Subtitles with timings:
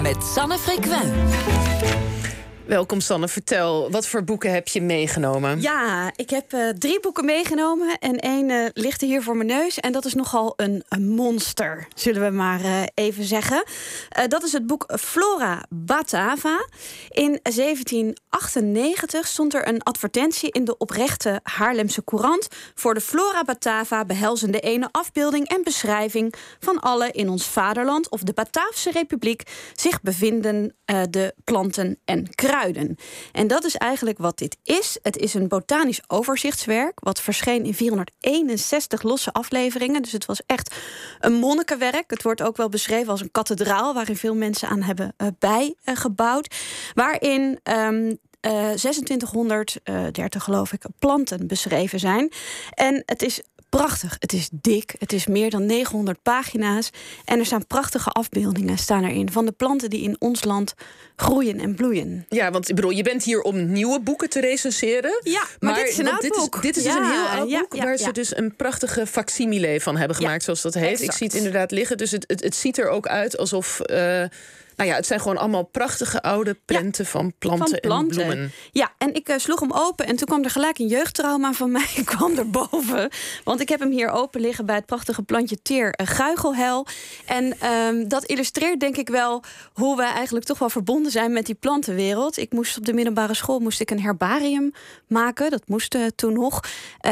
[0.00, 2.23] Met Sanne Frequent.
[2.66, 5.60] Welkom Sanne, vertel, wat voor boeken heb je meegenomen?
[5.60, 9.80] Ja, ik heb uh, drie boeken meegenomen en één uh, ligt hier voor mijn neus.
[9.80, 13.64] En dat is nogal een, monster, zullen we maar uh, even zeggen.
[14.28, 16.66] dat is het boek Flora Batava.
[17.08, 22.48] In 1798 stond er een advertentie in de oprechte Haarlemse Courant...
[22.74, 26.34] voor de Flora Batava behelzende ene afbeelding en beschrijving...
[26.60, 29.42] van alle in ons vaderland of de Bataafse Republiek
[29.74, 30.74] zich bevinden
[31.10, 32.53] de planten en kruiden.
[33.32, 34.98] En dat is eigenlijk wat dit is.
[35.02, 40.02] Het is een botanisch overzichtswerk, wat verscheen in 461 losse afleveringen.
[40.02, 40.74] Dus het was echt
[41.20, 42.10] een monnikenwerk.
[42.10, 46.54] Het wordt ook wel beschreven als een kathedraal, waarin veel mensen aan hebben uh, bijgebouwd.
[46.94, 52.32] waarin um, uh, 2630, geloof ik, planten beschreven zijn.
[52.70, 53.42] En het is
[53.76, 54.16] prachtig.
[54.18, 54.94] Het is dik.
[54.98, 56.90] Het is meer dan 900 pagina's.
[57.24, 60.74] En er staan prachtige afbeeldingen staan erin van de planten die in ons land
[61.16, 62.26] groeien en bloeien.
[62.28, 65.20] Ja, want ik bedoel, je bent hier om nieuwe boeken te recenseren.
[65.22, 66.54] Ja, maar, dit is een oud dit boek.
[66.54, 69.06] Is, dit is ja, een heel oud ja, boek ja, waar ze dus een prachtige
[69.06, 70.90] facsimile van hebben gemaakt, zoals dat heet.
[70.90, 71.02] exact.
[71.02, 71.96] Ik zie het inderdaad liggen.
[71.96, 73.80] Dus het, het, het ziet er ook uit alsof.
[73.86, 74.24] Uh,
[74.76, 78.26] nou ja, het zijn gewoon allemaal prachtige oude prenten ja, van, planten van, planten en
[78.26, 78.52] bloemen.
[78.72, 81.70] Ja, en ik uh, sloeg hem open en toen kwam er gelijk een jeugdtrauma van
[81.70, 83.10] mij kwam erboven.
[83.44, 86.86] Want ik heb hem hier open liggen bij het prachtige plantje teer uh, guigelhel.
[87.26, 91.46] En um, dat illustreert denk ik wel hoe wij eigenlijk toch wel verbonden zijn met
[91.46, 92.36] die plantenwereld.
[92.36, 94.72] Ik moest op de middelbare school moest ik een herbarium
[95.06, 95.50] maken.
[95.50, 96.60] Dat moest uh, toen nog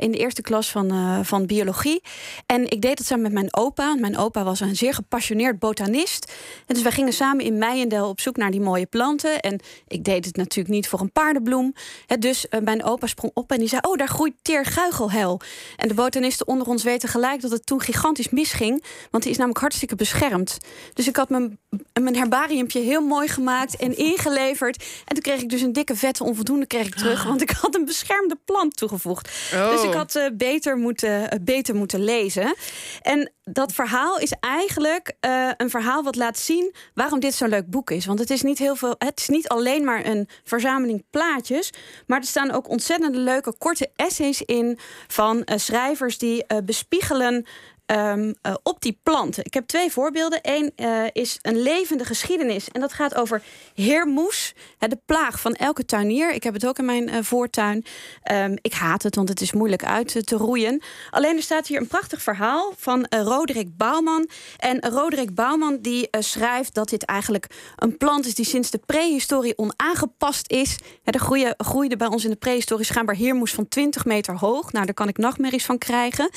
[0.00, 2.02] in de eerste klas van, van biologie.
[2.46, 3.94] En ik deed dat samen met mijn opa.
[3.94, 6.32] Mijn opa was een zeer gepassioneerd botanist.
[6.66, 9.40] En dus wij gingen samen in Meijendel op zoek naar die mooie planten.
[9.40, 11.74] En ik deed het natuurlijk niet voor een paardenbloem.
[12.06, 15.40] He, dus uh, mijn opa sprong op en die zei: Oh, daar groeit teerguigelhel.
[15.76, 18.84] En de botanisten onder ons weten gelijk dat het toen gigantisch misging.
[19.10, 20.58] Want die is namelijk hartstikke beschermd.
[20.94, 21.58] Dus ik had mijn,
[22.00, 24.84] mijn herbariumpje heel mooi gemaakt en ingeleverd.
[25.04, 27.22] En toen kreeg ik dus een dikke vette onvoldoende kreeg ik terug.
[27.34, 29.30] Want ik had een beschermde plant toegevoegd.
[29.54, 29.70] Oh.
[29.70, 32.54] Dus ik had uh, beter, moeten, uh, beter moeten lezen.
[33.02, 37.70] En dat verhaal is eigenlijk uh, een verhaal wat laat zien waarom dit zo'n leuk
[37.70, 38.06] boek is.
[38.06, 38.94] Want het is niet heel veel.
[38.98, 41.72] Het is niet alleen maar een verzameling plaatjes.
[42.06, 47.46] Maar er staan ook ontzettend leuke korte essays in van uh, schrijvers die uh, bespiegelen.
[47.86, 49.44] Um, uh, op die planten.
[49.44, 50.38] Ik heb twee voorbeelden.
[50.42, 52.68] Eén uh, is een levende geschiedenis.
[52.68, 53.42] En dat gaat over
[53.74, 54.54] heermoes.
[54.78, 56.32] De plaag van elke tuinier.
[56.32, 57.84] Ik heb het ook in mijn uh, voortuin.
[58.32, 60.82] Um, ik haat het, want het is moeilijk uit te roeien.
[61.10, 64.28] Alleen er staat hier een prachtig verhaal van Roderick Bouwman.
[64.56, 67.46] En Roderick Bouwman die schrijft dat dit eigenlijk
[67.76, 68.34] een plant is...
[68.34, 70.78] die sinds de prehistorie onaangepast is.
[71.04, 74.72] Er groeide, groeide bij ons in de prehistorie schijnbaar heermoes van 20 meter hoog.
[74.72, 76.30] Nou, daar kan ik nachtmerries van krijgen.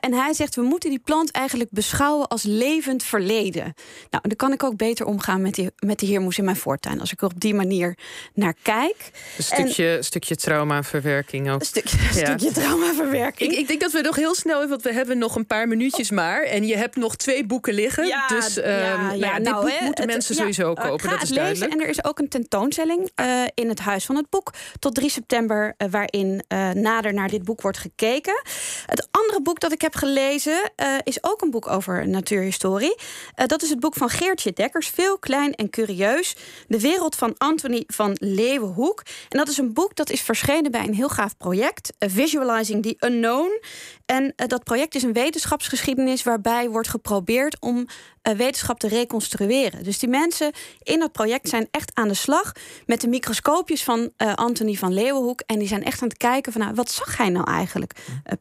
[0.00, 3.74] en hij zegt, we moeten die plant eigenlijk beschouwen als levend verleden.
[4.10, 7.00] Nou, dan kan ik ook beter omgaan met die, met die heermoes in mijn voortuin.
[7.00, 7.96] Als ik er op die manier
[8.34, 9.10] naar kijk.
[9.36, 11.60] Een stukje, en, stukje traumaverwerking ook.
[11.60, 12.10] Een stukje, ja.
[12.10, 13.52] stukje traumaverwerking.
[13.52, 16.10] Ik, ik, denk dat we nog heel snel, want we hebben nog een paar minuutjes
[16.10, 16.42] maar.
[16.42, 18.06] En je hebt nog twee boeken liggen.
[18.06, 20.94] Ja, dus um, ja, nou, ja, dit nou, boek moeten het, mensen sowieso kopen.
[20.94, 21.72] Ik ga dat is lezen duidelijk.
[21.72, 25.10] en er is ook een tentoonstelling uh, in het Huis van het Boek tot 3
[25.10, 28.42] september, uh, waarin uh, nader naar dit boek wordt gekeken.
[28.86, 30.59] Het andere boek dat ik heb gelezen
[31.02, 32.94] is ook een boek over natuurhistorie.
[33.36, 36.36] Uh, dat is het boek van Geertje Dekkers, Veel Klein en Curieus.
[36.68, 39.02] De wereld van Anthony van Leeuwenhoek.
[39.28, 42.82] En dat is een boek dat is verschenen bij een heel gaaf project, uh, Visualizing
[42.82, 43.60] the Unknown.
[44.06, 47.86] En dat project is een wetenschapsgeschiedenis waarbij wordt geprobeerd om
[48.22, 49.84] wetenschap te reconstrueren.
[49.84, 52.52] Dus die mensen in dat project zijn echt aan de slag
[52.86, 55.42] met de microscoopjes van Anthony van Leeuwenhoek.
[55.46, 57.92] En die zijn echt aan het kijken van nou, wat zag hij nou eigenlijk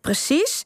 [0.02, 0.64] precies.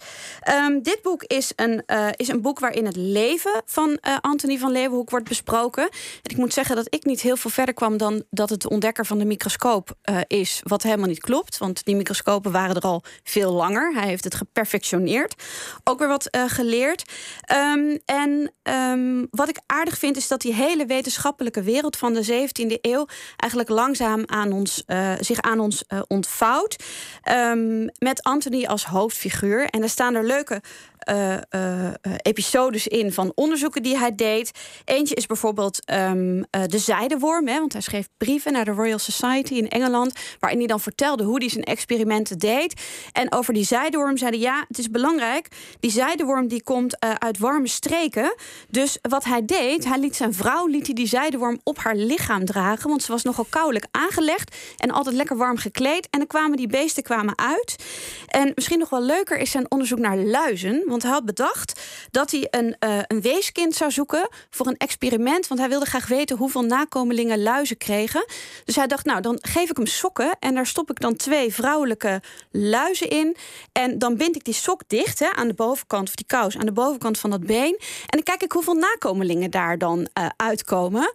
[0.50, 1.84] Um, dit boek is een,
[2.16, 5.84] is een boek waarin het leven van uh, Anthony van Leeuwenhoek wordt besproken.
[5.84, 8.70] En ik moet zeggen dat ik niet heel veel verder kwam dan dat het de
[8.70, 11.58] ontdekker van de microscoop uh, is, wat helemaal niet klopt.
[11.58, 13.94] Want die microscopen waren er al veel langer.
[13.94, 15.44] Hij heeft het geperfectioneerd.
[15.84, 17.04] Ook weer wat geleerd.
[17.76, 22.26] Um, en um, wat ik aardig vind is dat die hele wetenschappelijke wereld van de
[22.26, 24.84] 17e eeuw eigenlijk langzaam aan ons,
[25.20, 26.84] zich aan ons ontvouwt.
[28.00, 29.66] met Anthony als hoofdfiguur.
[29.66, 30.62] En er staan er leuke
[31.12, 31.92] uh, uh,
[32.22, 34.52] episodes in van onderzoeken die hij deed.
[34.86, 36.12] Eentje is bijvoorbeeld uh,
[36.68, 37.48] de zijdeworm.
[37.48, 40.14] Hè, want hij schreef brieven naar de Royal Society in Engeland.
[40.40, 42.82] Waarin hij dan vertelde hoe hij zijn experimenten deed.
[43.12, 45.48] En over die zijdeworm zei hij: ja, het is belangrijk.
[45.80, 48.36] Die zijdeworm die komt uit warme streken.
[48.70, 52.46] Dus wat hij deed, hij liet zijn vrouw liet hij die zijdeworm op haar lichaam
[52.46, 52.90] dragen.
[52.90, 54.56] Want ze was nogal koudelijk aangelegd.
[54.78, 56.08] En altijd lekker warm gekleed.
[56.10, 57.76] En dan kwamen die beesten kwamen uit.
[58.28, 60.84] En misschien nog wel leuker is zijn onderzoek naar luizen.
[60.94, 61.82] Want hij had bedacht,
[62.12, 65.48] dat hij een, uh, een weeskind zou zoeken voor een experiment.
[65.48, 68.26] Want hij wilde graag weten hoeveel nakomelingen luizen kregen.
[68.66, 70.36] Dus hij dacht, nou, dan geef ik hem sokken.
[70.40, 73.36] En daar stop ik dan twee vrouwelijke luizen in.
[73.72, 76.66] En dan bind ik die sok dicht hè, aan de bovenkant, of die kous, aan
[76.66, 77.76] de bovenkant van dat been.
[77.80, 81.14] En dan kijk ik hoeveel nakomelingen daar dan uh, uitkomen.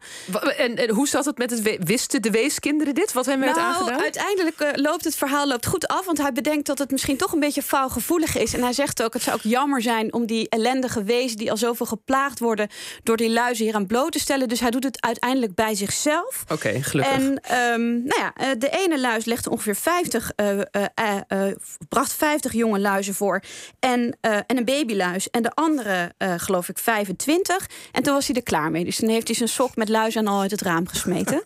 [0.56, 3.12] En, en, hoe zat het met het wisten de weeskinderen dit?
[3.12, 4.00] Wat hij met nou, aangedaan?
[4.00, 6.04] Uiteindelijk uh, loopt het verhaal loopt goed af.
[6.04, 8.54] Want hij bedenkt dat het misschien toch een beetje faalgevoelig is.
[8.54, 11.56] En hij zegt ook: het zou ook jammer zijn om die ellendige wezen die al
[11.56, 12.69] zoveel geplaagd worden
[13.03, 14.49] door die luizen hier aan bloot te stellen.
[14.49, 16.44] Dus hij doet het uiteindelijk bij zichzelf.
[16.53, 17.15] Oké, gelukkig.
[17.15, 17.23] En
[17.73, 21.53] um, nou ja, eh, de ene luis legde ongeveer 50, uh, uh,
[21.88, 23.43] bracht 50 jonge luizen voor.
[23.81, 25.31] En, en een babyluis.
[25.31, 27.69] En de andere, geloof ik, 25.
[27.93, 28.85] En toen was hij er klaar mee.
[28.85, 31.43] Dus toen heeft hij zijn sok met luizen al uit het raam gesmeten.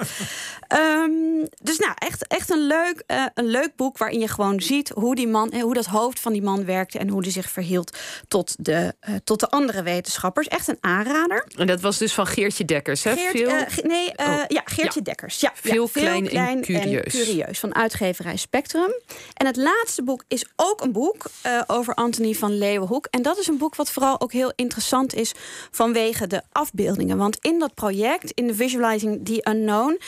[0.75, 3.03] um, dus nou, echt, echt een, leuk,
[3.35, 6.43] een leuk boek waarin je gewoon ziet hoe die man, hoe dat hoofd van die
[6.43, 7.97] man werkte en hoe hij zich verhield
[8.29, 8.95] tot de,
[9.25, 10.49] tot de andere wetenschappers.
[10.49, 11.47] Echt een aanrader.
[11.57, 13.15] En dat was dus van Geertje Dekkers, hè?
[13.17, 13.89] Geert, veel...
[13.91, 14.45] nee, oh.
[14.49, 15.41] ja, Geertje Dekkers.
[15.41, 17.15] Ja, veel, klein, klein, en, curieus.
[17.15, 17.59] en curieus.
[17.59, 18.95] Van uitgeverij Spectrum.
[19.35, 21.25] En het laatste boek is ook een boek
[21.67, 23.07] over Anthony van Leeuwenhoek.
[23.11, 25.33] En dat is een boek wat vooral ook heel interessant is
[25.71, 27.17] vanwege de afbeeldingen.
[27.17, 30.01] Want in dat project, in de Visualizing the Unknown,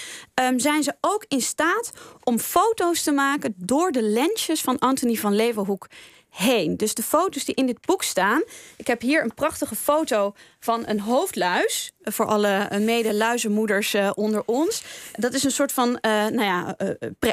[0.43, 1.93] um, zijn ze ook in staat
[2.23, 5.87] om foto's te maken door de lensjes van Anthony van Leeuwenhoek
[6.35, 6.77] heen.
[6.77, 8.43] Dus de foto's die in dit boek staan.
[8.77, 11.93] Ik heb hier een prachtige foto van een hoofdluis.
[12.03, 14.83] Voor alle eh, mede-luizenmoeders uh, onder ons.
[15.13, 16.77] Dat is een soort van, nou ja,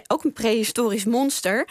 [0.08, 1.68] ook een prehistorisch monster.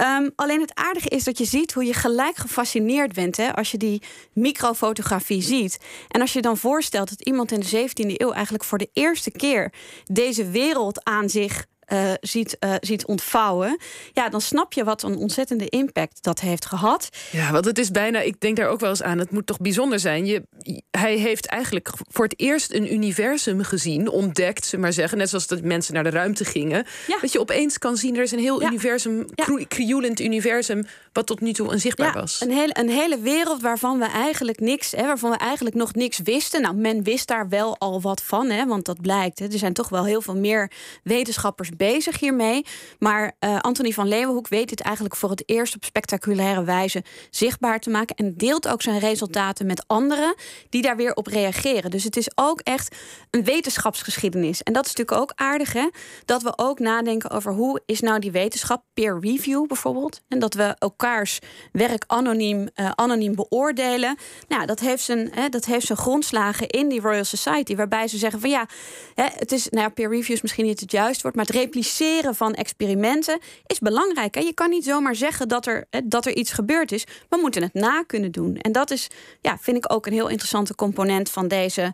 [0.00, 3.70] Um, alleen het aardige is dat je ziet hoe je gelijk gefascineerd bent hè, als
[3.70, 4.02] je die
[4.32, 5.78] microfotografie ziet.
[6.08, 9.30] En als je dan voorstelt dat iemand in de 17e eeuw eigenlijk voor de eerste
[9.30, 9.72] keer
[10.04, 13.78] deze wereld aan zich uh, ziet, uh, ziet ontvouwen.
[14.12, 17.08] Ja, dan snap je wat een ontzettende impact dat heeft gehad.
[17.30, 19.58] Ja, want het is bijna, ik denk daar ook wel eens aan, het moet toch
[19.58, 20.26] bijzonder zijn.
[20.26, 20.42] Je,
[20.90, 25.18] hij heeft eigenlijk voor het eerst een universum gezien, ontdekt, ze maar zeggen.
[25.18, 26.86] Net zoals dat mensen naar de ruimte gingen.
[27.06, 27.18] Ja.
[27.20, 28.66] Dat je opeens kan zien, er is een heel ja.
[28.66, 29.64] universum, ja.
[29.68, 32.40] krioelend universum, wat tot nu toe onzichtbaar ja, was.
[32.40, 36.18] Een hele, een hele wereld waarvan we eigenlijk niks, hè, waarvan we eigenlijk nog niks
[36.24, 36.62] wisten.
[36.62, 39.38] Nou, men wist daar wel al wat van, hè, want dat blijkt.
[39.38, 39.46] Hè.
[39.46, 40.70] Er zijn toch wel heel veel meer
[41.02, 42.64] wetenschappers bezig hiermee.
[42.98, 47.80] Maar uh, Anthony van Leeuwenhoek weet dit eigenlijk voor het eerst op spectaculaire wijze zichtbaar
[47.80, 48.16] te maken.
[48.16, 50.34] En deelt ook zijn resultaten met anderen
[50.68, 51.90] die daar weer op reageren.
[51.90, 52.96] Dus het is ook echt
[53.30, 54.62] een wetenschapsgeschiedenis.
[54.62, 55.88] En dat is natuurlijk ook aardig, hè?
[56.24, 60.20] Dat we ook nadenken over hoe is nou die wetenschap, peer review bijvoorbeeld.
[60.28, 61.38] En dat we elkaars
[61.72, 64.16] werk anoniem, uh, anoniem beoordelen.
[64.48, 68.18] Nou, dat heeft, zijn, hè, dat heeft zijn grondslagen in die Royal Society, waarbij ze
[68.18, 68.68] zeggen van ja,
[69.14, 72.34] hè, het is, nou, peer review is misschien niet het juiste woord, maar het repliceren
[72.34, 74.34] van experimenten is belangrijk.
[74.34, 74.40] Hè?
[74.40, 77.04] Je kan niet zomaar zeggen dat er, dat er iets gebeurd is.
[77.28, 78.56] We moeten het na kunnen doen.
[78.56, 81.92] En dat is, ja, vind ik ook een heel interessante component van deze, uh,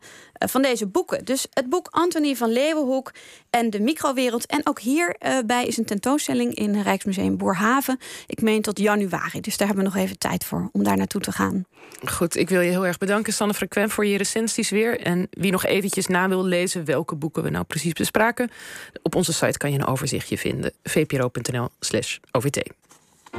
[0.49, 1.25] van deze boeken.
[1.25, 3.13] Dus het boek Anthony van Leeuwenhoek
[3.51, 4.47] en de microwereld.
[4.47, 7.99] En ook hierbij uh, is een tentoonstelling in Rijksmuseum Boerhaven.
[8.27, 9.41] Ik meen tot januari.
[9.41, 11.65] Dus daar hebben we nog even tijd voor om daar naartoe te gaan.
[12.05, 15.01] Goed, ik wil je heel erg bedanken, Sanne Frequent, voor je recensies weer.
[15.01, 18.51] En wie nog eventjes na wil lezen welke boeken we nou precies bespraken,
[19.03, 20.73] op onze site kan je een overzichtje vinden.
[20.83, 22.71] vpro.nl/slash OVT.